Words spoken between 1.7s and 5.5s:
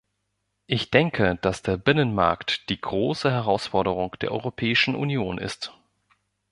Binnenmarkt die große Herausforderung der Europäischen Union